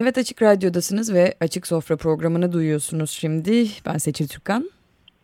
[0.00, 3.68] Evet Açık Radyo'dasınız ve Açık Sofra programını duyuyorsunuz şimdi.
[3.86, 4.70] Ben Seçil Türkan.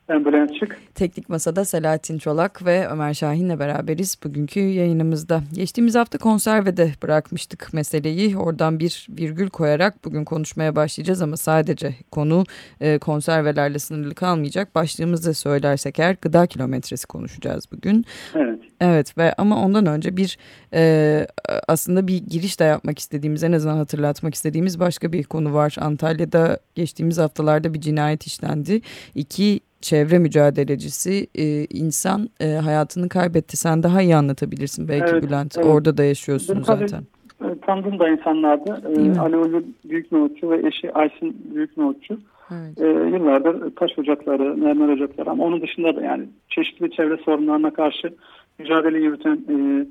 [0.08, 0.78] Ben Bülent Çık.
[0.94, 5.42] Teknik Masa'da Selahattin Çolak ve Ömer Şahin'le beraberiz bugünkü yayınımızda.
[5.52, 8.36] Geçtiğimiz hafta konservede bırakmıştık meseleyi.
[8.36, 12.44] Oradan bir virgül koyarak bugün konuşmaya başlayacağız ama sadece konu
[12.80, 14.74] e, konservelerle sınırlı kalmayacak.
[14.74, 18.04] Başlığımızı söylersek eğer gıda kilometresi konuşacağız bugün.
[18.34, 18.58] Evet.
[18.80, 20.38] Evet ve ama ondan önce bir
[20.74, 21.26] e,
[21.68, 25.76] aslında bir giriş de yapmak istediğimiz en azından hatırlatmak istediğimiz başka bir konu var.
[25.80, 28.80] Antalya'da geçtiğimiz haftalarda bir cinayet işlendi.
[29.14, 33.56] İki çevre mücadelecisi e, insan e, hayatını kaybetti.
[33.56, 35.58] Sen daha iyi anlatabilirsin belki evet, Bülent.
[35.58, 35.66] Evet.
[35.66, 37.02] Orada da yaşıyorsun Bu zaten.
[37.38, 38.82] Tabii, tanıdığım da insanlardı.
[38.96, 42.18] E, Ali Ulu Büyük Nohutçu ve eşi Aysin Büyük Nohutçu.
[42.50, 42.80] Evet.
[42.80, 48.14] E, yıllardır taş ocakları, mermer ocakları ama onun dışında da yani çeşitli çevre sorunlarına karşı
[48.58, 49.86] mücadele yürüten e,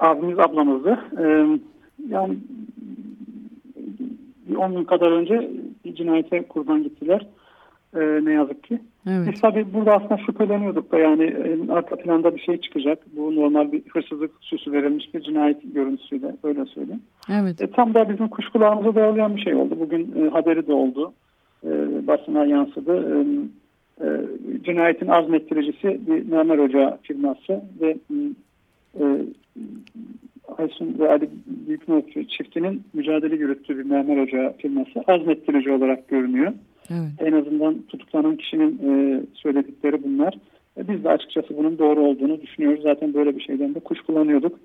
[0.00, 0.98] abimiz ablamızdı.
[1.18, 1.24] E,
[2.08, 2.36] yani
[4.48, 5.50] bir 10 gün kadar önce
[5.84, 7.26] bir cinayete kurban gittiler.
[7.96, 8.80] E, ne yazık ki.
[9.08, 9.28] Evet.
[9.32, 12.98] Biz tabii burada aslında şüpheleniyorduk da yani e, arka planda bir şey çıkacak.
[13.16, 17.02] Bu normal bir hırsızlık süsü verilmiş bir cinayet görüntüsüyle öyle söyleyeyim.
[17.30, 17.62] Evet.
[17.62, 19.76] E, tam da bizim kuşkularımızı doğrulayan bir şey oldu.
[19.80, 21.12] Bugün e, haberi de oldu.
[21.64, 21.68] E,
[22.06, 23.14] basına yansıdı.
[23.14, 23.16] E,
[24.04, 24.08] e,
[24.64, 27.96] cinayetin azmettiricisi bir mermer ocağı firması ve
[29.00, 29.04] e,
[30.58, 31.30] Aysun ve Ali
[31.66, 36.52] Büyükmüftü çiftinin mücadele yürüttüğü bir mermer ocağı firması azmettirici olarak görünüyor.
[36.90, 37.10] Evet.
[37.18, 40.34] En azından tutuklanan kişinin e, söyledikleri bunlar.
[40.76, 42.82] E, biz de açıkçası bunun doğru olduğunu düşünüyoruz.
[42.82, 44.58] Zaten böyle bir şeyden de kuş kullanıyorduk.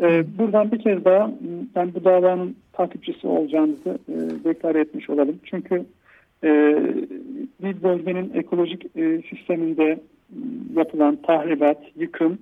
[0.00, 1.30] E, buradan bir kez daha
[1.76, 5.38] ben bu davanın takipçisi olacağımızı e, deklare etmiş olalım.
[5.44, 5.84] Çünkü
[6.44, 6.76] e,
[7.62, 9.98] bir bölgenin ekolojik e, sisteminde
[10.76, 12.38] yapılan tahribat, yıkım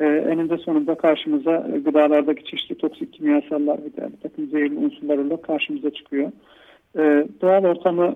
[0.00, 5.90] e, eninde sonunda karşımıza e, gıdalardaki çeşitli toksik kimyasallar ve bir takım zehirli unsurlarla karşımıza
[5.90, 6.32] çıkıyor.
[6.96, 8.14] E, doğal ortamı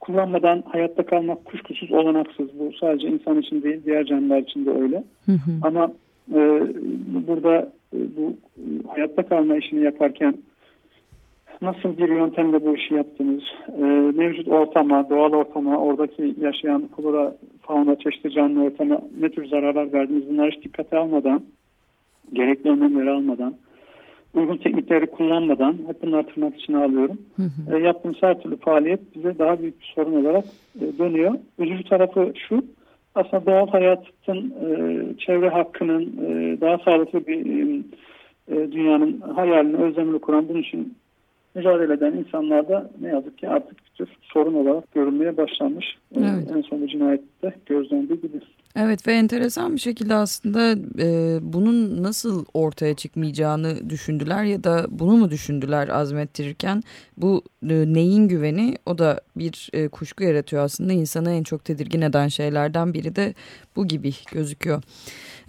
[0.00, 2.48] kullanmadan hayatta kalmak kuşkusuz olanaksız.
[2.58, 5.04] Bu sadece insan için değil diğer canlılar için de öyle.
[5.26, 5.50] Hı hı.
[5.62, 5.92] Ama
[6.34, 6.62] e,
[7.28, 8.36] burada e, bu
[8.88, 10.34] hayatta kalma işini yaparken
[11.62, 13.42] nasıl bir yöntemle bu işi yaptınız?
[13.78, 13.82] E,
[14.14, 20.28] mevcut ortama, doğal ortama, oradaki yaşayan flora, fauna, çeşitli canlı ortama ne tür zararlar verdiniz?
[20.30, 21.42] Bunları hiç dikkate almadan,
[22.32, 23.54] gerekli önlemleri almadan,
[24.34, 27.18] uygun teknikleri kullanmadan, hep bunları tırnak içine alıyorum.
[27.36, 27.76] Hı hı.
[27.76, 30.44] E, yaptığımız her türlü faaliyet bize daha büyük bir sorun olarak
[30.80, 31.34] e, dönüyor.
[31.58, 32.64] Üzücü tarafı şu,
[33.14, 34.68] aslında doğal hayatın, e,
[35.18, 37.46] çevre hakkının e, daha sağlıklı bir
[38.48, 40.94] e, dünyanın hayalini, özlemini kuran bunun için
[41.54, 45.86] mücadele eden insanlarda ne yazık ki artık bir tür sorun olarak görünmeye başlanmış.
[46.16, 46.56] Ee, evet.
[46.56, 48.40] En son cinayette gözlendiği gibi.
[48.76, 55.16] Evet ve enteresan bir şekilde aslında e, bunun nasıl ortaya çıkmayacağını düşündüler ya da bunu
[55.16, 56.82] mu düşündüler azmettirirken
[57.16, 62.00] bu e, neyin güveni o da bir e, kuşku yaratıyor aslında insanı en çok tedirgin
[62.00, 63.34] eden şeylerden biri de
[63.76, 64.82] bu gibi gözüküyor.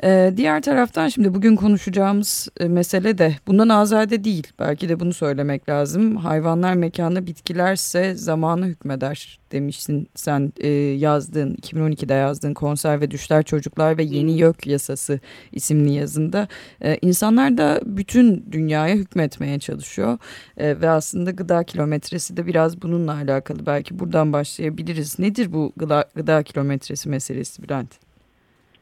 [0.04, 4.48] Ee, diğer taraftan şimdi bugün konuşacağımız e, mesele de bundan azade değil.
[4.60, 6.16] Belki de bunu söylemek lazım.
[6.16, 13.98] Hayvanlar mekanı bitkilerse zamanı hükmeder demişsin sen e, yazdığın 2012'de yazdığın konser ve düşler çocuklar
[13.98, 15.20] ve yeni yok yasası
[15.52, 16.48] isimli yazında.
[16.82, 20.18] E, insanlar da bütün dünyaya hükmetmeye çalışıyor.
[20.58, 23.66] E, ve aslında gıda kilometresi de biraz bununla alakalı.
[23.66, 25.20] Belki buradan başlayabiliriz.
[25.20, 28.00] Nedir bu gıda, gıda kilometresi meselesi Bülent?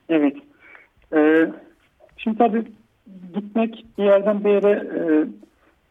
[0.10, 0.38] Evet.
[1.16, 1.52] E,
[2.18, 2.64] şimdi tabii
[3.36, 5.02] gitmek bir yerden bir yere e,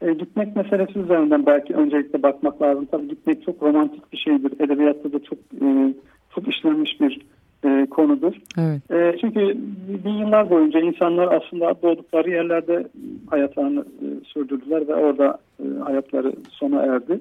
[0.08, 2.88] e, gitmek meselesi üzerinden belki öncelikle bakmak lazım.
[2.90, 4.60] Tabii gitmek çok romantik bir şeydir.
[4.60, 5.94] Edebiyatta da çok e,
[6.34, 7.20] çok işlenmiş bir
[7.64, 8.34] e, konudur.
[8.58, 8.90] Evet.
[8.90, 9.56] E, çünkü
[10.04, 12.88] bin yıllar boyunca insanlar aslında doğdukları yerlerde
[13.30, 17.20] hayatlarını e, sürdürdüler ve orada e, hayatları sona erdi.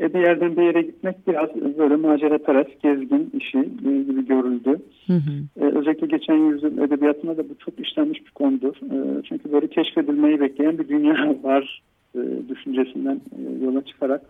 [0.00, 4.78] E, bir yerden bir yere gitmek biraz böyle macera perest, gezgin işi e, gibi görüldü.
[5.06, 5.60] Hı hı.
[5.60, 8.74] E, özellikle geçen yüzyıl edebiyatında da bu çok işlenmiş bir konudur.
[8.76, 11.82] E, çünkü böyle keşfedilmeyi bekleyen bir dünya var
[12.14, 14.22] e, düşüncesinden e, yola çıkarak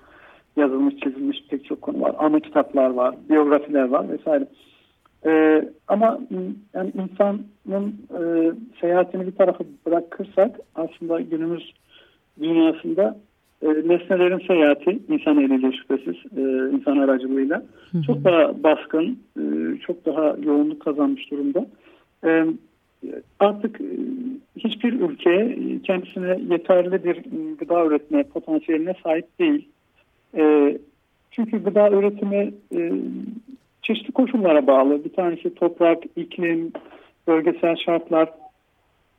[0.57, 2.15] yazılmış, çizilmiş pek çok konu var.
[2.19, 4.47] Ana kitaplar var, biyografiler var vesaire.
[5.27, 6.21] E, ama
[6.75, 11.73] yani insanın e, seyahatini bir tarafa bırakırsak aslında günümüz
[12.41, 13.19] dünyasında
[13.63, 16.41] e, nesnelerin seyahati insan eliyle şüphesiz e,
[16.77, 17.63] insan aracılığıyla
[17.93, 18.03] hı hı.
[18.03, 19.43] çok daha baskın, e,
[19.87, 21.67] çok daha yoğunluk kazanmış durumda.
[22.25, 22.47] E,
[23.41, 23.87] artık e,
[24.57, 27.23] hiçbir ülke kendisine yeterli bir
[27.59, 29.69] gıda üretme potansiyeline sahip değil.
[30.37, 30.79] E,
[31.31, 32.93] çünkü gıda üretimi e,
[33.89, 35.05] çeşitli koşullara bağlı.
[35.05, 36.73] Bir tanesi toprak, iklim,
[37.27, 38.29] bölgesel şartlar.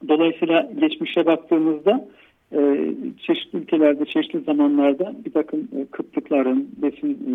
[0.07, 2.07] Dolayısıyla geçmişe baktığımızda
[2.53, 2.89] e,
[3.27, 7.33] çeşitli ülkelerde, çeşitli zamanlarda bir takım e, kıtlıkların, besin e,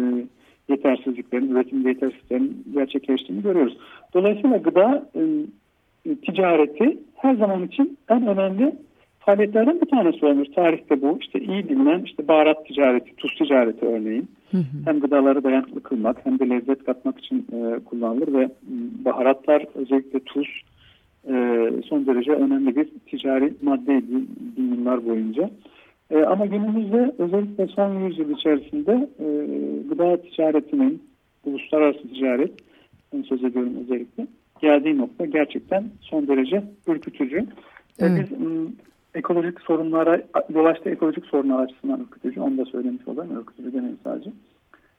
[0.73, 3.77] yetersizliklerin, üretim yetersizliklerin gerçekleştiğini görüyoruz.
[4.15, 5.21] Dolayısıyla gıda e,
[6.15, 8.77] ticareti her zaman için en önemli
[9.27, 10.49] faaliyetlerden bir tanesi olmuş.
[10.55, 14.29] Tarihte bu işte iyi bilinen işte baharat ticareti, tuz ticareti örneğin.
[14.51, 14.63] Hı hı.
[14.85, 18.49] Hem gıdaları dayanıklı kılmak hem de lezzet katmak için e, kullanılır ve
[19.05, 20.63] baharatlar özellikle tuz
[21.29, 21.33] e,
[21.89, 24.13] son derece önemli bir ticari maddeydi
[24.57, 25.51] bin yıllar boyunca.
[26.11, 29.27] E, ama günümüzde özellikle son yüzyıl içerisinde e,
[29.89, 31.03] gıda ticaretinin,
[31.45, 32.53] uluslararası ticaret,
[33.29, 34.27] söz ediyorum özellikle,
[34.61, 37.47] geldiği nokta gerçekten son derece ürkütücü.
[37.99, 38.19] Evet.
[38.19, 38.39] E, biz
[39.15, 40.23] ekolojik sorunlara,
[40.55, 42.41] yol açtığı ekolojik sorunlar açısından ürkütücü.
[42.41, 43.39] Onu da söylemiş olayım.
[43.41, 44.31] Ürkütücü demeyeyim sadece.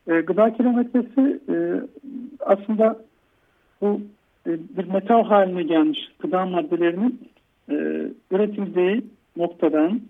[0.08, 1.56] E, gıda kilometresi e,
[2.40, 3.00] aslında
[3.82, 4.02] bu
[4.48, 7.20] e, bir metal haline gelmiş gıda maddelerinin
[7.70, 7.76] e,
[8.32, 9.02] üretildiği
[9.38, 10.02] noktadan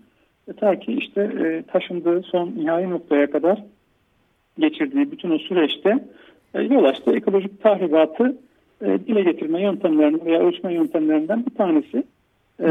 [0.48, 3.64] e, ta ki işte e, taşındığı son nihai noktaya kadar
[4.58, 6.04] geçirdiği bütün o süreçte
[6.54, 8.36] e, yol açtığı ekolojik tahribatı
[8.82, 12.04] e, dile getirme yöntemlerinden veya ölçme yöntemlerinden bir tanesi.
[12.60, 12.68] E,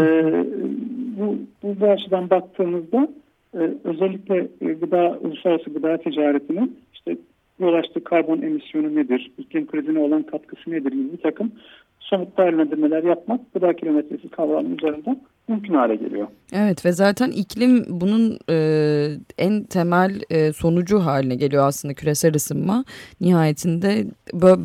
[1.18, 3.08] bu, bu, bu açıdan baktığımızda
[3.54, 7.18] e, özellikle e, gıda uluslararası gıda ticaretinin işte
[7.60, 11.52] yol açtığı karbon emisyonu nedir, iklim krizine olan katkısı nedir gibi bir takım
[12.00, 16.28] somut değerlendirmeler yapmak gıda kilometresi kavramı üzerinden mümkün hale geliyor.
[16.54, 22.86] Evet ve zaten iklim bunun e, en temel e, sonucu haline geliyor aslında küresel ısınma.
[23.22, 24.06] Nihayetinde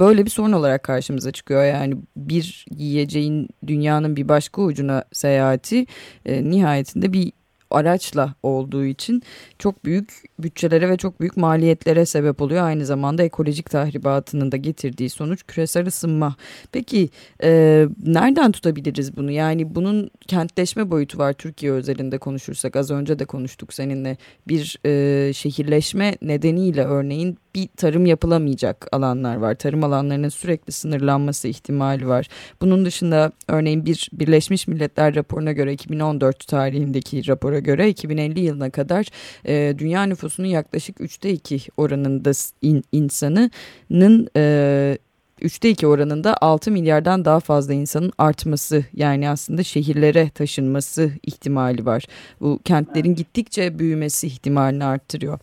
[0.00, 1.64] böyle bir sorun olarak karşımıza çıkıyor.
[1.64, 5.86] Yani bir yiyeceğin dünyanın bir başka ucuna seyahati
[6.26, 7.32] e, nihayetinde bir
[7.70, 9.22] araçla olduğu için
[9.58, 12.64] çok büyük bütçelere ve çok büyük maliyetlere sebep oluyor.
[12.64, 16.36] Aynı zamanda ekolojik tahribatının da getirdiği sonuç küresel ısınma.
[16.72, 17.10] Peki
[17.42, 19.30] e, nereden tutabiliriz bunu?
[19.30, 24.16] Yani bunun kentleşme boyutu var Türkiye özelinde konuşursak az önce de konuştuk seninle.
[24.48, 29.54] Bir e, şehirleşme nedeniyle örneğin bir tarım yapılamayacak alanlar var.
[29.54, 32.28] Tarım alanlarının sürekli sınırlanması ihtimali var.
[32.60, 39.06] Bunun dışında örneğin bir Birleşmiş Milletler raporuna göre 2014 tarihindeki rapora göre 2050 yılına kadar
[39.46, 42.30] e, dünya nüfusunun yaklaşık 3'te 2 oranında
[42.62, 44.98] in, insanının e,
[45.40, 52.04] üçte iki oranında 6 milyardan daha fazla insanın artması yani aslında şehirlere taşınması ihtimali var.
[52.40, 55.38] Bu kentlerin gittikçe büyümesi ihtimalini arttırıyor.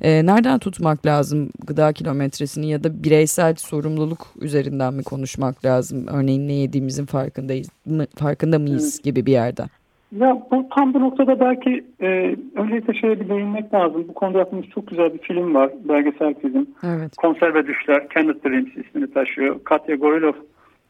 [0.00, 6.06] Ee, nereden tutmak lazım gıda kilometresini ya da bireysel sorumluluk üzerinden mi konuşmak lazım?
[6.06, 9.81] Örneğin ne yediğimizin farkındayız mı, farkında mıyız gibi bir yerden.
[10.20, 14.04] Ya bu, tam bu noktada belki e, öncelikle şeye bir değinmek lazım.
[14.08, 15.70] Bu konuda yaptığımız çok güzel bir film var.
[15.84, 16.66] Belgesel film.
[16.82, 17.16] Evet.
[17.16, 18.06] Konserve Düşler.
[18.14, 19.64] Candid Dreams ismini taşıyor.
[19.64, 20.32] Katya Gorilov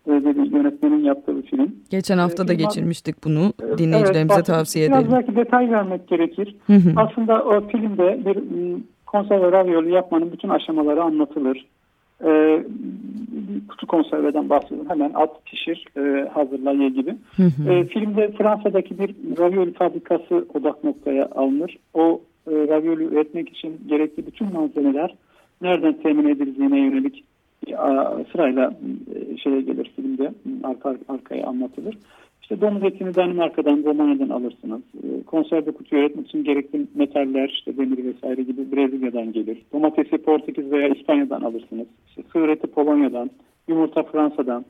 [0.06, 0.12] e,
[0.56, 1.76] yönetmenin yaptığı bir film.
[1.90, 3.52] Geçen hafta da e, geçirmiştik bunu.
[3.78, 5.00] Dinleyicilerimize evet, tavsiye edelim.
[5.00, 6.56] Biraz belki detay vermek gerekir.
[6.96, 8.38] Aslında o filmde bir
[9.06, 11.66] konserve ravioli yapmanın bütün aşamaları anlatılır.
[12.24, 12.62] E,
[13.68, 14.90] kutu konserveden bahsediyorum.
[14.90, 17.16] Hemen at, pişir, e, hazırla, ye gibi.
[17.36, 17.72] Hı hı.
[17.72, 21.76] E, filmde Fransa'daki bir ravioli fabrikası odak noktaya alınır.
[21.94, 25.14] O e, ravioli üretmek için gerekli bütün malzemeler
[25.62, 27.24] nereden temin edildiğine yönelik
[27.68, 27.74] e,
[28.32, 28.74] sırayla
[29.14, 30.32] e, şeye gelir filmde
[30.64, 31.98] arka arkaya anlatılır.
[32.42, 34.80] İşte domuz etini Danimarka'dan, Romanya'dan alırsınız.
[35.02, 39.62] E, konserve kutu üretmek için gerekli metaller, işte demir vesaire gibi Brezilya'dan gelir.
[39.72, 41.86] Domatesi Portekiz veya İspanya'dan alırsınız.
[42.08, 43.30] İşte sığır eti Polonya'dan,
[43.68, 44.64] yumurta Fransa'dan.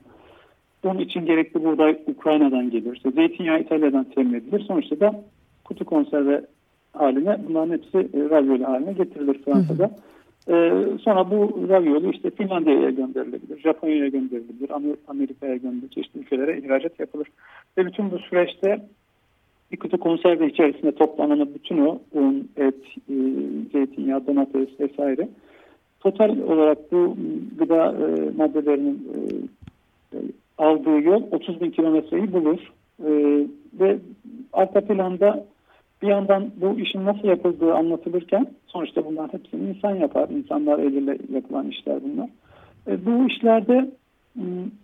[0.83, 2.95] Bunun için gerekli buğday Ukrayna'dan gelir.
[2.95, 4.59] İşte zeytinyağı İtalya'dan temin edilir.
[4.59, 5.23] Sonuçta da
[5.63, 6.45] kutu konserve
[6.93, 9.83] haline bunların hepsi e, ravioli haline getirilir Fransa'da.
[9.83, 10.13] Hı hı.
[10.49, 10.71] Ee,
[11.03, 14.69] sonra bu ravioli işte Finlandiya'ya gönderilebilir, Japonya'ya gönderilebilir,
[15.07, 15.82] Amerika'ya gönderilir, çeşitli
[16.33, 17.27] ülkelere ihracat yapılır.
[17.77, 18.81] Ve bütün bu süreçte
[19.71, 22.75] bir kutu konserve içerisinde toplanan bütün o un, et,
[23.09, 23.15] e,
[23.71, 25.29] zeytinyağı, domates vesaire
[25.99, 27.17] total olarak bu
[27.57, 29.07] gıda e, maddelerinin
[30.13, 30.17] e,
[30.57, 32.59] aldığı yol 30 bin kilometreyi bulur.
[32.99, 33.11] E,
[33.79, 33.97] ve
[34.53, 35.45] arka planda
[36.01, 40.29] bir yandan bu işin nasıl yapıldığı anlatılırken sonuçta bunlar hepsini insan yapar.
[40.29, 42.29] İnsanlar eliyle yapılan işler bunlar.
[42.87, 43.91] E, bu işlerde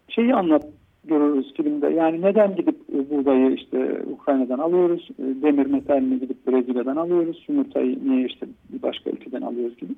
[0.10, 0.65] şeyi anlat
[1.10, 1.89] görürüz filmde.
[1.89, 8.00] Yani neden gidip e, buğdayı işte Ukrayna'dan alıyoruz, e, demir metalini gidip Brezilya'dan alıyoruz, yumurtayı
[8.04, 9.92] niye işte bir başka ülkeden alıyoruz gibi.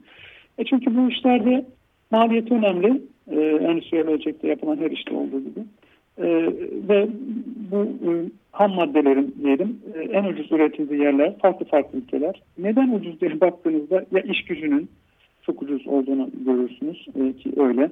[0.58, 1.66] E çünkü bu işlerde
[2.12, 3.02] maliyeti önemli.
[3.32, 5.60] E, endüstriyel ölçekte yapılan her işte olduğu gibi.
[6.18, 6.28] E,
[6.90, 7.08] ve
[7.72, 8.12] bu e,
[8.52, 12.42] ham maddelerin diyelim e, en ucuz üretildiği yerler farklı farklı ülkeler.
[12.58, 14.90] Neden ucuz diye baktığınızda ya iş gücünün
[15.42, 17.92] çok ucuz olduğunu görürsünüz e, ki öyle.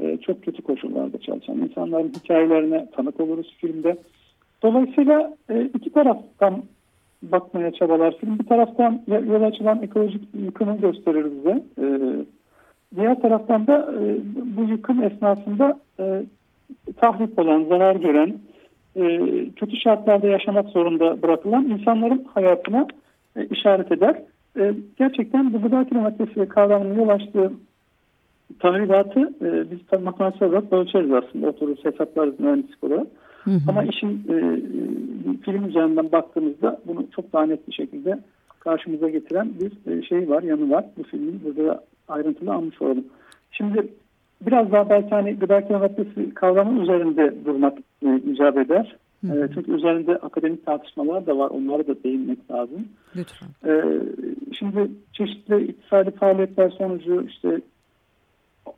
[0.00, 3.96] E, çok kötü koşullarda çalışan insanların hikayelerine tanık oluruz filmde.
[4.62, 6.62] Dolayısıyla e, iki taraftan
[7.22, 8.38] bakmaya çabalarsın.
[8.38, 11.62] Bir taraftan yol açılan ekolojik yıkımı gösterir bize.
[11.80, 11.86] E,
[12.96, 14.16] diğer taraftan da e,
[14.56, 15.80] bu yıkım esnasında
[16.96, 18.34] tahrip olan, zarar gören,
[19.56, 22.86] kötü şartlarda yaşamak zorunda bırakılan insanların hayatına
[23.50, 24.22] işaret eder.
[24.98, 27.52] Gerçekten bu gıda kilometresi kavramının yol açtığı
[28.58, 31.46] tahribatı e, biz tabii matematiksel olarak ölçeriz aslında.
[31.46, 33.06] Otururuz hesaplarız mühendislik olarak.
[33.44, 33.58] Hı hı.
[33.68, 34.36] Ama işin e,
[35.44, 38.18] film üzerinden baktığımızda bunu çok daha net bir şekilde
[38.60, 40.84] karşımıza getiren bir e, şey var, yanı var.
[40.98, 43.04] Bu filmin burada ayrıntılı almış olalım.
[43.50, 43.88] Şimdi
[44.46, 48.96] biraz daha belki hani gıda kilometresi kavramı üzerinde durmak e, icap eder.
[49.26, 49.44] Hı.
[49.44, 51.50] E, çünkü üzerinde akademik tartışmalar da var.
[51.50, 52.88] Onlara da değinmek lazım.
[53.16, 53.48] Lütfen.
[53.66, 53.82] E,
[54.52, 57.60] şimdi çeşitli iktisadi faaliyetler sonucu işte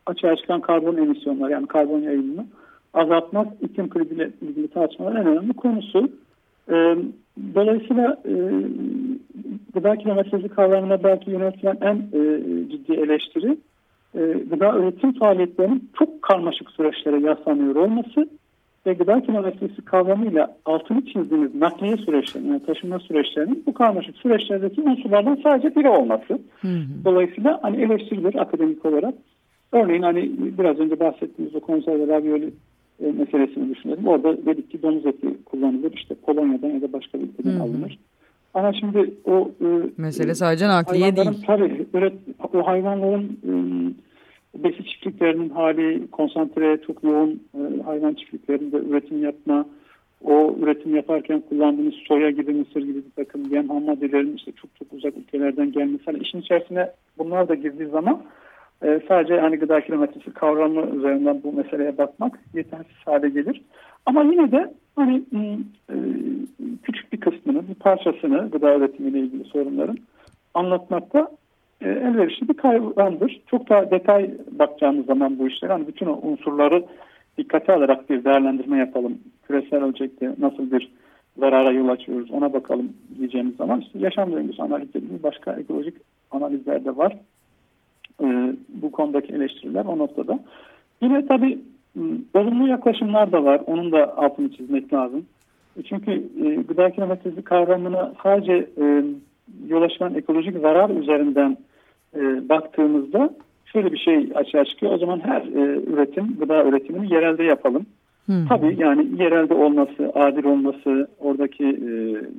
[0.05, 2.45] açığa çıkan karbon emisyonlar yani karbon yayılımı
[2.93, 6.09] azaltmak iklim kriziyle ilgili tartışmaların en önemli konusu.
[6.69, 6.95] E,
[7.55, 8.33] dolayısıyla e,
[9.73, 12.39] gıda kilometresi kavramına belki yöneltilen en e,
[12.71, 13.57] ciddi eleştiri
[14.15, 18.29] e, gıda üretim faaliyetlerinin çok karmaşık süreçlere yaslanıyor olması
[18.85, 25.39] ve gıda kilometresi kavramıyla altını çizdiğimiz nakliye süreçlerinin, yani taşınma süreçlerinin bu karmaşık süreçlerdeki unsurlardan
[25.43, 26.39] sadece biri olması.
[26.61, 27.05] Hı hı.
[27.05, 29.13] Dolayısıyla hani eleştirilir akademik olarak.
[29.71, 32.53] Örneğin hani biraz önce bahsettiğimiz o konserve ravioli
[33.03, 34.07] e, meselesini düşünelim.
[34.07, 35.93] Orada dedik ki domuz eti kullanılır.
[35.93, 37.99] İşte Polonya'dan ya da başka bir ülkeden alınır.
[38.53, 41.43] Ama şimdi o e, mesele sadece nakliye değil.
[41.47, 42.13] Tabii üret,
[42.53, 43.53] o hayvanların e,
[44.63, 49.65] besi çiftliklerinin hali konsantre çok yoğun e, hayvan çiftliklerinde üretim yapma
[50.23, 54.75] o üretim yaparken kullandığımız soya gibi mısır gibi bir takım yem ham maddelerin işte çok
[54.79, 58.21] çok uzak ülkelerden gelmesi hani işin içerisine bunlar da girdiği zaman
[58.83, 63.61] e, sadece hani gıda kilometresi kavramı üzerinden bu meseleye bakmak yetersiz hale gelir.
[64.05, 65.23] Ama yine de hani
[65.89, 65.95] e,
[66.83, 69.97] küçük bir kısmını, bir parçasını gıda üretimiyle ilgili sorunların
[70.53, 71.31] anlatmakta
[71.81, 73.41] e, elverişli bir kavramdır.
[73.47, 76.83] Çok daha detay bakacağımız zaman bu işlere hani bütün o unsurları
[77.37, 79.19] dikkate alarak bir değerlendirme yapalım.
[79.47, 80.91] Küresel ölçekte nasıl bir
[81.37, 85.95] zarara yol açıyoruz ona bakalım diyeceğimiz zaman işte yaşam döngüsü analizi gibi başka ekolojik
[86.31, 87.17] analizler de var.
[88.21, 90.39] E, bu konudaki eleştiriler o noktada.
[91.01, 91.59] Yine tabii
[92.33, 93.61] olumlu yaklaşımlar da var.
[93.65, 95.25] Onun da altını çizmek lazım.
[95.79, 99.03] E, çünkü e, gıda kilometresi kavramına sadece e,
[99.67, 101.57] yol açılan ekolojik zarar üzerinden
[102.15, 103.29] e, baktığımızda
[103.65, 104.93] şöyle bir şey açığa çıkıyor.
[104.93, 107.85] O zaman her e, üretim, gıda üretimini yerelde yapalım.
[108.25, 108.33] Hı.
[108.49, 111.91] Tabii yani yerelde olması, adil olması, oradaki e,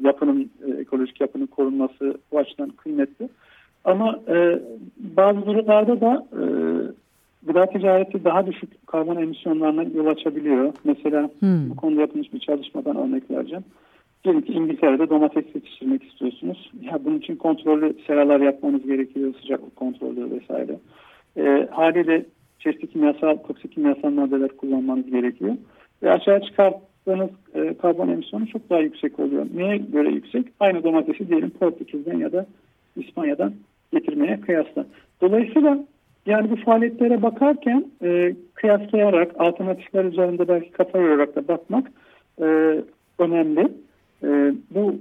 [0.07, 3.29] yapının, e, ekolojik yapının korunması bu açıdan kıymetli.
[3.85, 4.63] Ama e,
[4.99, 6.43] bazı durumlarda da e,
[7.47, 10.73] gıda ticareti daha düşük karbon emisyonlarına yol açabiliyor.
[10.85, 11.71] Mesela hmm.
[11.71, 13.65] bu konuda yapılmış bir çalışmadan örnek vereceğim.
[14.25, 16.71] Diyelim ki İngiltere'de domates yetiştirmek istiyorsunuz.
[16.81, 20.79] Ya bunun için kontrollü seralar yapmanız gerekiyor, sıcaklık kontrolü vesaire.
[21.37, 22.27] E, haliyle
[22.59, 25.57] çeşitli kimyasal, toksik kimyasal maddeler kullanmanız gerekiyor.
[26.03, 29.47] Ve aşağı çıkarttığınız e, karbon emisyonu çok daha yüksek oluyor.
[29.55, 30.47] Neye göre yüksek?
[30.61, 32.47] Aynı domatesi diyelim Portekiz'den ya da
[32.97, 33.53] İspanya'dan
[33.93, 34.87] getirmeye kıyasla.
[35.21, 35.79] Dolayısıyla
[36.27, 41.91] yani bu faaliyetlere bakarken e, kıyaslayarak alternatifler üzerinde belki kafa yorarak da bakmak
[42.41, 42.47] e,
[43.19, 43.69] önemli.
[44.25, 44.95] E, bu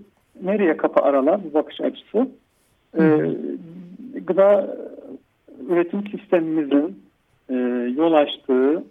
[0.43, 2.27] nereye kapı aralar bu bakış açısı?
[3.00, 3.01] E,
[4.27, 4.77] gıda
[5.69, 7.00] üretim sistemimizin
[7.50, 7.55] e,
[7.98, 8.83] yol açtığı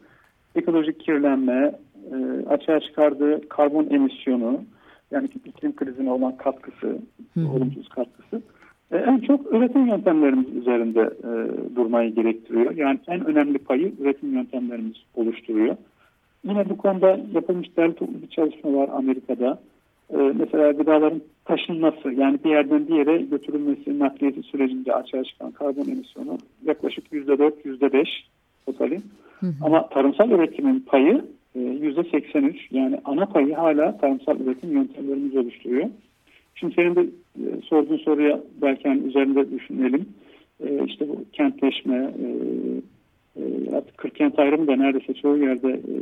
[0.55, 1.73] ekolojik kirlenme,
[2.13, 4.65] e, açığa çıkardığı karbon emisyonu,
[5.11, 6.99] yani iklim krizine olan katkısı,
[7.37, 8.20] olumsuz katkısı e,
[9.07, 11.31] en çok üretim yöntemlerimiz üzerinde e,
[11.77, 12.77] durmayı gerektiriyor.
[12.77, 15.77] Yani en önemli payı üretim yöntemlerimiz oluşturuyor.
[16.45, 19.59] Yine bu konuda yapılmış değerli toplu bir çalışma var Amerika'da.
[20.11, 25.89] E, mesela gıdaların taşınması yani bir yerden bir yere götürülmesi nakliyesi sürecinde açığa çıkan karbon
[25.89, 28.07] emisyonu yaklaşık %4, %5
[28.67, 29.01] totali.
[29.41, 29.53] Hı hı.
[29.63, 31.25] Ama tarımsal üretimin payı
[31.57, 35.89] %83 yani ana payı hala tarımsal üretim yöntemlerimiz oluşturuyor.
[36.55, 37.07] Şimdi senin de
[37.39, 40.07] e, sorduğun soruya belki hani üzerinde düşünelim.
[40.61, 42.27] E, işte bu kentleşme, e,
[43.37, 45.95] e, artık 40 kent ayrımı da neredeyse çoğu yerde e,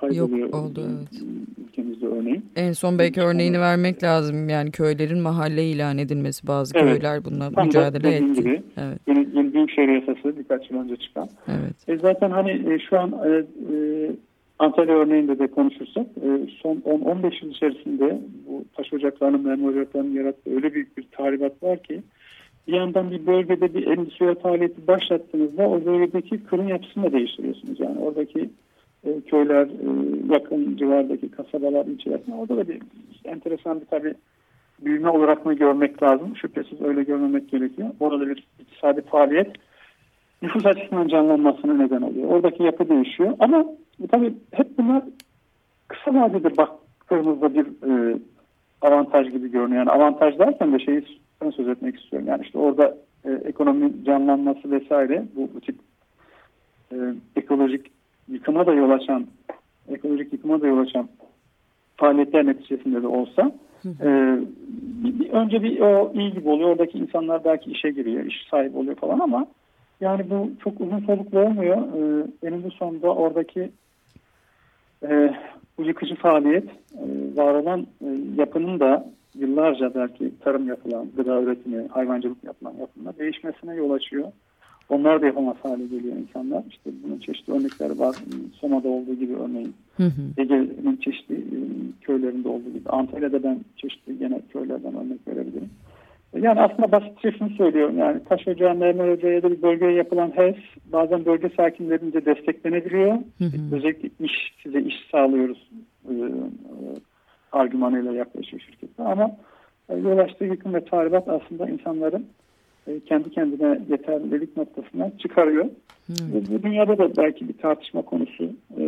[0.00, 0.38] kayboluyor.
[0.38, 1.22] Yok oldu evet.
[1.68, 2.44] Ülkemizde örneğin.
[2.56, 4.48] En son belki örneğini vermek lazım.
[4.48, 6.92] Yani köylerin mahalle ilan edilmesi bazı evet.
[6.92, 8.34] köyler bununla Tam mücadele etti.
[8.34, 8.62] Gibi.
[8.76, 8.98] Evet.
[9.06, 11.28] Yeni, yeni Büyükşehir Yasası birkaç yıl önce çıkan.
[11.48, 11.88] Evet.
[11.88, 13.30] E zaten hani e, şu an e,
[13.74, 14.10] e,
[14.58, 16.28] Antalya örneğinde de konuşursak e,
[16.62, 21.82] son 10-15 yıl içerisinde bu taş ocaklarının, mermi ocaklarının yarattığı öyle büyük bir tahribat var
[21.82, 22.02] ki
[22.68, 27.80] bir yandan bir bölgede bir endüstriyel faaliyeti başlattığınızda o bölgedeki kırın yapısını da değiştiriyorsunuz.
[27.80, 28.50] Yani oradaki
[29.04, 29.88] e, köyler, e,
[30.32, 32.82] yakın civardaki kasabalar, ilçeler orada da bir
[33.24, 34.14] enteresan bir tabii
[34.84, 36.36] büyüme olarak mı görmek lazım?
[36.36, 37.88] Şüphesiz öyle görmemek gerekiyor.
[38.00, 39.52] Orada bir iktisadi faaliyet
[40.42, 42.28] nüfus açısından canlanmasına neden oluyor.
[42.28, 43.34] Oradaki yapı değişiyor.
[43.38, 43.66] Ama
[44.10, 45.02] tabii hep bunlar
[45.88, 48.18] kısa vadede baktığımızda bir e,
[48.82, 49.78] avantaj gibi görünüyor.
[49.78, 51.04] Yani avantaj derken de şeyi
[51.42, 52.28] ben söz etmek istiyorum.
[52.28, 55.76] Yani işte orada e, ekonominin canlanması vesaire bu, bu tip
[56.92, 56.96] e,
[57.36, 57.86] ekolojik
[58.28, 59.26] yıkıma da yol açan
[59.88, 61.08] ekolojik yıkıma da yol açan
[61.96, 63.52] faaliyetler neticesinde de olsa
[63.84, 64.38] e,
[65.04, 66.70] bir, önce bir o iyi gibi oluyor.
[66.70, 69.46] Oradaki insanlar belki işe giriyor, iş sahibi oluyor falan ama
[70.00, 71.76] yani bu çok uzun soluklu olmuyor.
[71.76, 73.70] E, eninde sonunda oradaki
[75.02, 75.34] e,
[75.78, 81.88] bu yıkıcı faaliyet e, var olan e, yapının da yıllarca belki tarım yapılan, gıda üretimi,
[81.88, 84.32] hayvancılık yapılan yapımda değişmesine yol açıyor.
[84.88, 86.62] Onlar da yapamaz hale geliyor insanlar.
[86.70, 88.16] İşte bunun çeşitli örnekleri var.
[88.60, 89.74] Soma'da olduğu gibi örneğin.
[90.38, 91.58] Ege'nin çeşitli e,
[92.00, 92.88] köylerinde olduğu gibi.
[92.88, 95.70] Antalya'da ben çeşitli gene köylerden örnek verebilirim.
[96.40, 97.98] Yani aslında basitçe şunu söylüyorum.
[97.98, 100.56] Yani Taş Ocağı, Mermer Ocağı ya da bir bölgeye yapılan HES
[100.92, 103.12] bazen bölge sakinlerince desteklenebiliyor.
[103.12, 103.76] Hı hı.
[103.76, 105.70] Özellikle iş, size iş sağlıyoruz
[106.08, 106.26] e, e,
[107.52, 109.06] argümanıyla yaklaşıyor şirketler.
[109.06, 109.36] Ama
[109.88, 112.26] e, yol açtığı yıkım ve tahribat aslında insanların
[112.86, 115.64] e, kendi kendine yeterlilik noktasına çıkarıyor.
[116.06, 116.16] Hmm.
[116.32, 118.44] Bu, bu dünyada da belki bir tartışma konusu.
[118.78, 118.84] E,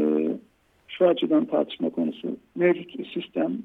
[0.89, 2.37] şu açıdan tartışma konusu.
[2.55, 3.59] Mevcut sistem,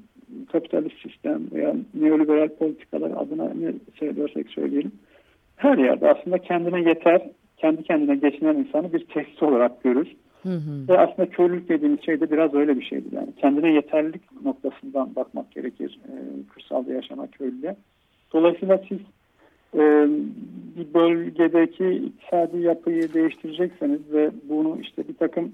[0.52, 4.92] kapitalist sistem veya neoliberal politikalar adına ne söylersek söyleyelim.
[5.56, 7.22] Her yerde aslında kendine yeter,
[7.56, 10.08] kendi kendine geçinen insanı bir tehdit olarak görür.
[10.42, 10.88] Hı hı.
[10.88, 13.12] Ve aslında köylülük dediğimiz şey de biraz öyle bir şeydir.
[13.12, 16.12] Yani kendine yeterlilik noktasından bakmak gerekir e,
[16.54, 17.76] kırsalda yaşamak köylüye.
[18.32, 18.98] Dolayısıyla siz
[19.74, 20.08] e,
[20.76, 25.52] bir bölgedeki iktisadi yapıyı değiştirecekseniz ve bunu işte bir takım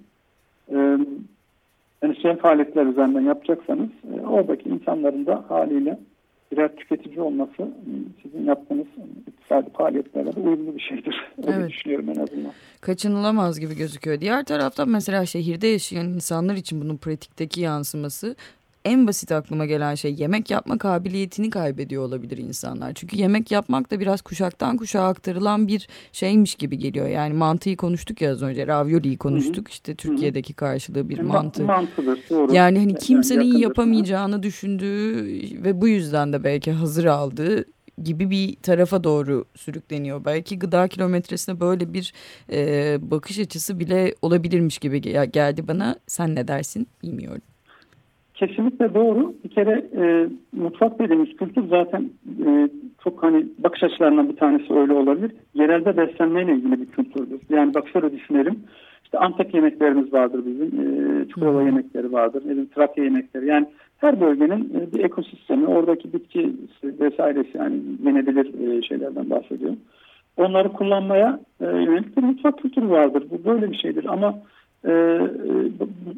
[0.72, 0.98] e,
[2.02, 5.98] endüstriyel faaliyetler üzerinden yapacaksanız e, oradaki insanların da haliyle
[6.52, 7.90] birer tüketici olması e,
[8.22, 8.86] sizin yaptığınız
[9.26, 11.32] iktisadi faaliyetlerle de uyumlu bir şeydir.
[11.46, 11.70] Öyle evet.
[11.70, 12.52] düşünüyorum en azından.
[12.80, 14.20] Kaçınılamaz gibi gözüküyor.
[14.20, 18.36] Diğer taraftan mesela şehirde yaşayan insanlar için bunun pratikteki yansıması
[18.84, 22.92] en basit aklıma gelen şey yemek yapma kabiliyetini kaybediyor olabilir insanlar.
[22.94, 27.08] Çünkü yemek yapmak da biraz kuşaktan kuşağa aktarılan bir şeymiş gibi geliyor.
[27.08, 28.66] Yani mantıyı konuştuk ya az önce.
[28.66, 29.68] Ravioli'yi konuştuk.
[29.68, 29.72] Hı hı.
[29.72, 31.64] İşte Türkiye'deki karşılığı bir mantı.
[31.64, 32.54] Mantıdır doğru.
[32.54, 35.26] Yani hani kimsenin yani yapamayacağını düşündüğü
[35.64, 37.64] ve bu yüzden de belki hazır aldığı
[38.02, 40.24] gibi bir tarafa doğru sürükleniyor.
[40.24, 42.12] Belki gıda kilometresine böyle bir
[42.52, 45.96] e, bakış açısı bile olabilirmiş gibi geldi bana.
[46.06, 47.42] Sen ne dersin bilmiyorum.
[48.40, 49.34] Kesinlikle doğru.
[49.44, 52.10] Bir kere e, mutfak dediğimiz kültür zaten
[52.46, 52.68] e,
[53.04, 55.32] çok hani bakış açılarından bir tanesi öyle olabilir.
[55.54, 57.40] Yerelde beslenmeyle ilgili bir kültürdür.
[57.50, 58.58] Yani bak şöyle düşünelim.
[59.04, 60.66] İşte Antep yemeklerimiz vardır bizim.
[60.66, 62.42] E, Çukurova yemekleri vardır.
[62.46, 63.46] Ne Trakya yemekleri.
[63.46, 63.66] Yani
[63.98, 69.78] her bölgenin e, bir ekosistemi, oradaki bitki vesairesi yani yenebilir e, şeylerden bahsediyorum.
[70.36, 73.24] Onları kullanmaya e, yönelik bir mutfak kültürü vardır.
[73.30, 74.34] Bu böyle bir şeydir ama
[74.84, 74.90] e,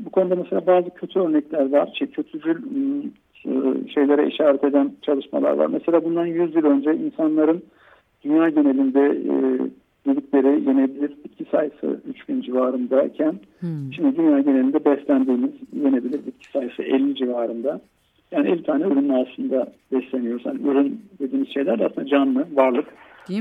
[0.05, 1.95] bu, konuda mesela bazı kötü örnekler var.
[1.99, 3.03] Şey, kötücül ıı,
[3.47, 5.67] ıı, şeylere işaret eden çalışmalar var.
[5.67, 7.63] Mesela bundan 100 yıl önce insanların
[8.25, 9.35] dünya genelinde e,
[10.11, 13.93] yedikleri yenebilir bitki sayısı 3000 civarındayken hmm.
[13.93, 17.81] şimdi dünya genelinde beslendiğimiz yenebilir bitki sayısı 50 civarında.
[18.31, 20.47] Yani 50 tane ürün aslında besleniyoruz.
[20.47, 22.87] Yani ürün dediğimiz şeyler aslında canlı, varlık.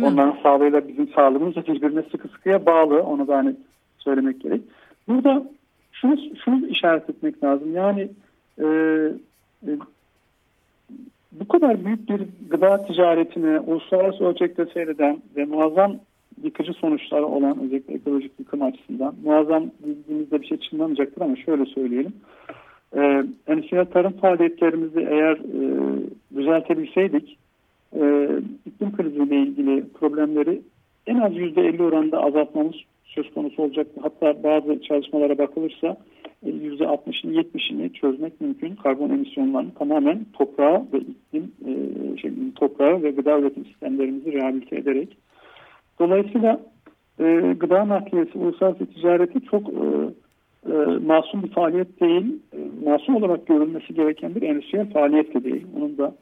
[0.01, 3.03] Onların sağlığıyla bizim sağlığımız da birbirine sıkı sıkıya bağlı.
[3.03, 3.55] Onu da hani
[3.97, 4.61] söylemek gerek.
[5.07, 5.43] Burada
[5.91, 7.75] şunu, şunu işaret etmek lazım.
[7.75, 8.09] Yani
[8.59, 8.65] e,
[9.67, 9.69] e,
[11.31, 15.95] bu kadar büyük bir gıda ticaretini uluslararası ölçekte seyreden ve muazzam
[16.43, 22.13] yıkıcı sonuçları olan özellikle ekolojik yıkım açısından muazzam bildiğimizde bir şey çınlamayacaktır ama şöyle söyleyelim.
[22.95, 25.99] Ee, endüstriyel tarım faaliyetlerimizi eğer e,
[26.35, 27.37] düzeltebilseydik
[27.95, 28.29] e,
[28.65, 30.61] iklim kriziyle ilgili problemleri
[31.07, 32.75] en az %50 oranında azaltmamız
[33.15, 33.87] söz konusu olacak.
[34.01, 35.97] Hatta bazı çalışmalara bakılırsa
[36.45, 38.75] %60'ını e, %70'ini çözmek mümkün.
[38.75, 41.71] Karbon emisyonlarını tamamen toprağa ve iklim e,
[42.17, 45.17] şey, toprağa ve gıda üretim sistemlerimizi rehabilite ederek.
[45.99, 46.61] Dolayısıyla
[47.19, 49.85] e, gıda nakliyesi, uluslararası ticareti çok e,
[50.65, 50.73] e,
[51.05, 52.39] masum bir faaliyet değil.
[52.53, 55.65] E, masum olarak görülmesi gereken bir endüstriyel faaliyet de değil.
[55.77, 56.15] Onun da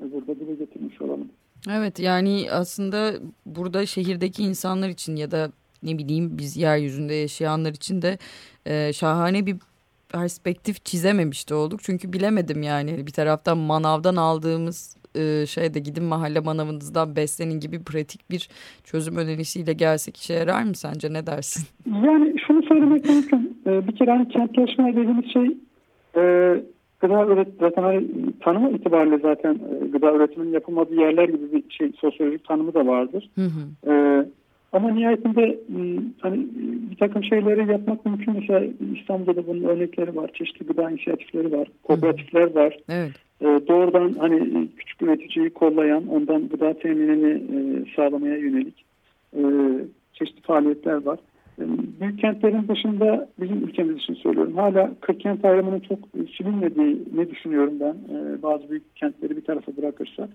[0.00, 1.28] e, burada dile getirmiş olalım.
[1.70, 3.12] Evet yani aslında
[3.46, 5.48] burada şehirdeki insanlar için ya da
[5.84, 8.18] ne bileyim biz yeryüzünde yaşayanlar için de
[8.66, 9.56] e, şahane bir
[10.12, 11.80] perspektif çizememişti olduk.
[11.82, 18.30] Çünkü bilemedim yani bir taraftan manavdan aldığımız e, şeyde gidin mahalle manavınızdan beslenin gibi pratik
[18.30, 18.48] bir
[18.84, 21.64] çözüm önerisiyle gelsek işe yarar mı sence ne dersin?
[21.86, 23.58] Yani şunu söylemek mümkün.
[23.66, 25.46] E, bir kere hani kentleşme dediğimiz şey
[26.16, 26.22] e,
[27.00, 28.06] gıda üret, zaten hani
[28.40, 33.30] tanımı itibariyle zaten e, gıda üretiminin yapılmadığı yerler gibi bir şey sosyolojik tanımı da vardır.
[33.34, 33.90] Hı hı.
[33.92, 34.24] E,
[34.74, 35.58] ama nihayetinde
[36.20, 36.46] hani
[36.90, 38.34] bir takım şeyleri yapmak mümkün.
[38.34, 38.66] Mesela
[39.00, 40.30] İstanbul'da bunun örnekleri var.
[40.34, 41.68] Çeşitli gıda inisiyatifleri var.
[41.82, 42.76] Kooperatifler var.
[42.88, 43.12] Evet.
[43.40, 48.84] E, doğrudan hani küçük üreticiyi kollayan, ondan gıda teminini e, sağlamaya yönelik
[49.36, 49.42] e,
[50.12, 51.18] çeşitli faaliyetler var.
[52.00, 54.56] Büyük kentlerin dışında bizim ülkemiz için söylüyorum.
[54.56, 55.98] Hala 40 kent ayrımının çok
[57.14, 57.96] ne düşünüyorum ben.
[58.42, 60.28] Bazı büyük kentleri bir tarafa bırakırsak.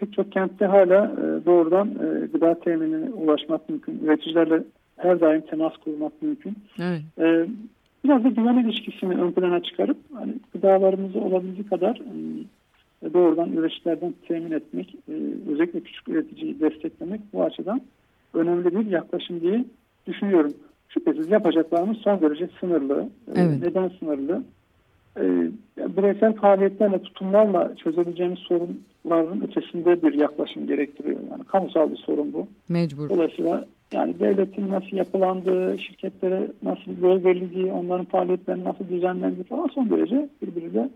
[0.00, 1.88] Pek çok kentte hala doğrudan
[2.32, 4.00] gıda teminine ulaşmak mümkün.
[4.04, 4.62] Üreticilerle
[4.96, 6.54] her daim temas kurmak mümkün.
[6.78, 7.02] Evet.
[8.04, 12.00] Biraz da güven ilişkisini ön plana çıkarıp hani gıdalarımızı olabildiği kadar
[13.14, 14.96] doğrudan üreticilerden temin etmek,
[15.48, 17.80] özellikle küçük üreticiyi desteklemek bu açıdan
[18.34, 19.64] önemli bir yaklaşım diye
[20.06, 20.52] düşünüyorum.
[20.88, 23.08] Şüphesiz yapacaklarımız son derece sınırlı.
[23.28, 23.62] Ee, evet.
[23.62, 24.42] Neden sınırlı?
[25.20, 31.20] Ee, bireysel faaliyetlerle, tutumlarla çözebileceğimiz sorunların ötesinde bir yaklaşım gerektiriyor.
[31.30, 32.46] Yani kamusal bir sorun bu.
[32.68, 33.08] Mecbur.
[33.08, 39.90] Dolayısıyla yani devletin nasıl yapılandığı, şirketlere nasıl yol verildiği, onların faaliyetlerinin nasıl düzenlendiği falan son
[39.90, 40.88] derece birbiriyle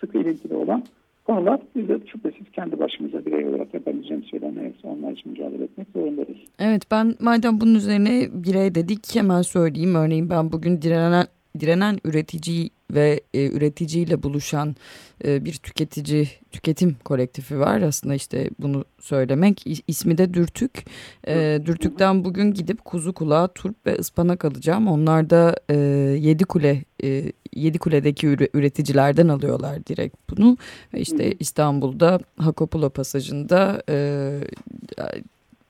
[0.00, 0.82] sıkı ilintili olan
[1.26, 5.88] konular biz de şüphesiz kendi başımıza birey olarak yapabileceğimiz şeyler neyse onlar için mücadele etmek
[5.94, 6.38] zorundayız.
[6.58, 9.94] Evet ben madem bunun üzerine birey dedik hemen söyleyeyim.
[9.94, 11.26] Örneğin ben bugün direnen
[11.60, 14.76] direnen üretici ve e, üreticiyle buluşan
[15.24, 17.82] e, bir tüketici tüketim kolektifi var.
[17.82, 20.84] Aslında işte bunu söylemek ismi de Dürtük.
[21.28, 24.88] E, Dürtük'ten bugün gidip kuzu kulağı, turp ve ıspanak alacağım.
[24.88, 25.76] Onlar da e,
[26.20, 30.56] Yedi Kule e, Yedi Kule'deki üreticilerden alıyorlar direkt bunu.
[30.94, 34.40] İşte İstanbul'da Hakopula pasajında e,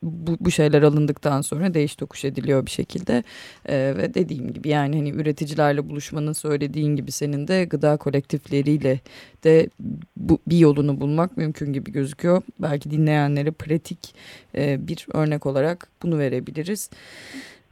[0.03, 3.23] bu, bu şeyler alındıktan sonra değiş tokuş ediliyor bir şekilde
[3.69, 9.01] ee, ve dediğim gibi yani hani üreticilerle buluşmanın söylediğin gibi senin de gıda kolektifleriyle
[9.45, 9.69] de
[10.17, 12.43] bu, bir yolunu bulmak mümkün gibi gözüküyor.
[12.59, 14.15] Belki dinleyenlere pratik
[14.55, 16.91] e, bir örnek olarak bunu verebiliriz.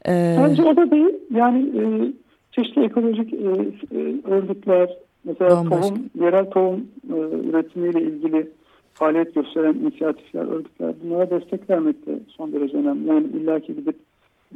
[0.09, 2.13] Ee, Bence o da değil yani e,
[2.53, 7.17] çeşitli ekolojik e, e, örgütler mesela tohum, yerel tohum e,
[7.49, 8.49] üretimiyle ilgili
[8.95, 13.09] faaliyet gösteren inisiyatifler, örgütler bunlara destek vermek de son derece önemli.
[13.09, 13.97] Yani illaki gidip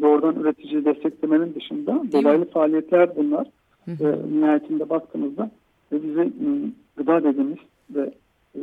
[0.01, 3.47] doğrudan üreticiyi desteklemenin dışında dolaylı faaliyetler bunlar.
[3.85, 4.09] Hı hı.
[4.09, 5.51] E, nihayetinde baktığımızda
[5.93, 6.49] ve bize e,
[6.97, 7.59] gıda dediğimiz
[7.91, 8.11] ve
[8.55, 8.61] e,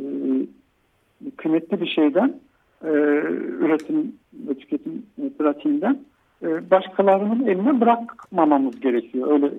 [1.36, 2.40] kıymetli bir şeyden
[2.84, 2.88] e,
[3.60, 4.12] üretim
[4.48, 5.98] ve tüketim e, pratiğinden
[6.42, 9.30] e, başkalarının eline bırakmamamız gerekiyor.
[9.30, 9.50] Öyle e,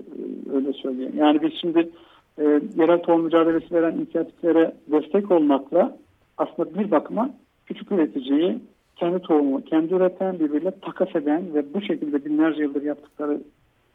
[0.53, 1.13] öyle söyleyeyim.
[1.17, 1.89] Yani biz şimdi
[2.37, 2.43] e,
[2.77, 5.97] yerel tohum mücadelesi veren inisiyatiflere destek olmakla
[6.37, 7.29] aslında bir bakıma
[7.65, 8.59] küçük üreticiyi
[8.95, 13.41] kendi tohumu, kendi üreten birbiriyle takas eden ve bu şekilde binlerce yıldır yaptıkları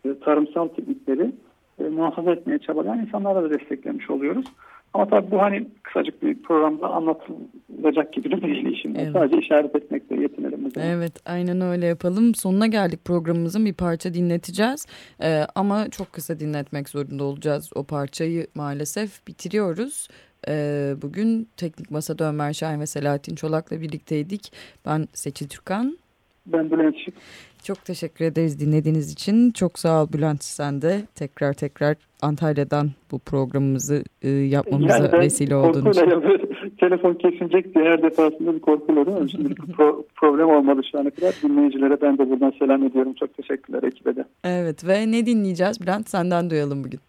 [0.04, 1.32] e, tarımsal teknikleri
[1.78, 4.46] e, muhafaza etmeye çabalayan insanlara da desteklemiş oluyoruz.
[4.94, 8.94] Ama tabii bu hani kısacık bir programda anlatılacak gibi de değil işin.
[8.94, 9.12] Evet.
[9.12, 10.68] Sadece işaret etmekle yetinelim.
[10.76, 12.34] Evet aynen öyle yapalım.
[12.34, 14.86] Sonuna geldik programımızın bir parça dinleteceğiz.
[15.22, 17.70] Ee, ama çok kısa dinletmek zorunda olacağız.
[17.74, 20.08] O parçayı maalesef bitiriyoruz.
[20.48, 24.52] Ee, bugün Teknik Masa'da Ömer Şahin ve Selahattin Çolak'la birlikteydik.
[24.86, 25.98] Ben Seçil Türkan.
[26.46, 27.14] Ben Bülent Şık.
[27.62, 29.50] Çok teşekkür ederiz dinlediğiniz için.
[29.50, 35.56] Çok sağ ol Bülent sen de tekrar tekrar Antalya'dan bu programımızı e, yapmamıza yani vesile
[35.56, 36.02] olduğun için.
[36.80, 39.30] telefon kesinecek diye her defasında bir korkuyla değil mi?
[39.30, 41.34] Şimdi pro, problem olmadı şu ana kadar.
[41.42, 43.14] Dinleyicilere ben de buradan selam ediyorum.
[43.14, 44.24] Çok teşekkürler ekibe de.
[44.44, 47.00] Evet ve ne dinleyeceğiz Bülent senden duyalım bugün.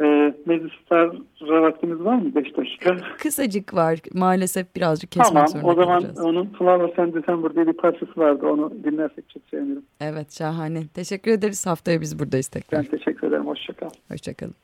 [0.00, 1.18] E, meclislerce
[1.62, 2.34] vaktimiz var mı?
[2.34, 2.96] 5 dakika.
[3.18, 3.98] Kısacık var.
[4.14, 6.20] Maalesef birazcık kesmek tamam, zorunda o zaman kalacağız.
[6.20, 8.46] onun Flower and December diye bir parçası vardı.
[8.46, 9.82] Onu dinlersek çok sevinirim.
[10.00, 10.86] Evet şahane.
[10.94, 11.66] Teşekkür ederiz.
[11.66, 12.78] Haftaya biz buradayız tekrar.
[12.84, 13.46] Ben teşekkür ederim.
[13.46, 13.90] Hoşçakal.
[14.10, 14.54] Hoşçakalın.